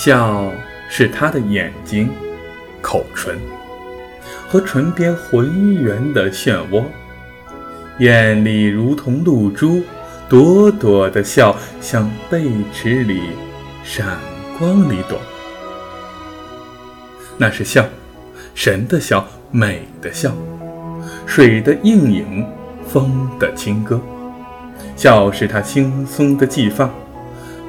[0.00, 0.52] 笑
[0.88, 2.08] 是他的眼睛、
[2.80, 3.36] 口唇
[4.48, 6.84] 和唇边浑圆的漩涡，
[7.98, 9.82] 眼里如同露珠，
[10.28, 13.20] 朵朵的笑像贝池里
[13.82, 14.16] 闪
[14.56, 15.18] 光里朵。
[17.36, 17.84] 那是笑，
[18.54, 20.32] 神的笑，美的笑，
[21.26, 22.46] 水的映影，
[22.86, 24.00] 风的轻歌。
[24.94, 26.88] 笑是他轻松的髻发，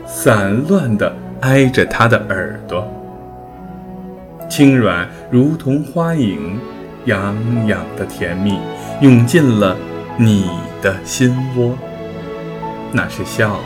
[0.06, 1.12] 散乱的
[1.42, 2.88] 挨着他的耳朵，
[4.50, 6.60] 轻软如同花影，
[7.06, 7.36] 痒
[7.68, 8.60] 痒的甜蜜
[9.02, 9.76] 涌进了
[10.18, 10.50] 你
[10.82, 11.78] 的心窝。
[12.92, 13.60] 那是笑，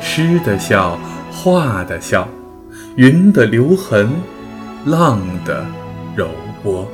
[0.00, 0.98] 诗的笑，
[1.30, 2.26] 画的笑，
[2.96, 4.10] 云的留痕，
[4.86, 5.64] 浪的
[6.16, 6.28] 柔
[6.62, 6.86] 波。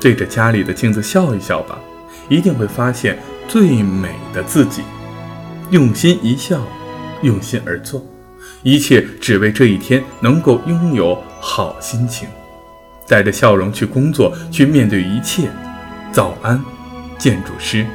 [0.00, 1.78] 对着家里的镜子笑一笑吧，
[2.28, 3.18] 一定会发现。
[3.48, 4.82] 最美的自己，
[5.70, 6.62] 用心一笑，
[7.20, 8.02] 用心而做，
[8.62, 12.28] 一切只为这一天能够拥有好心情，
[13.08, 15.50] 带着笑容去工作，去面对一切。
[16.12, 16.62] 早安，
[17.18, 17.86] 建筑师。